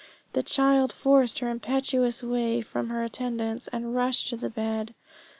[0.33, 4.95] The child forced her impetuous way from her attendants, and rushed to the bed.